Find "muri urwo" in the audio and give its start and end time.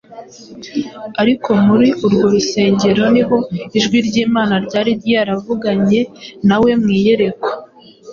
1.65-2.25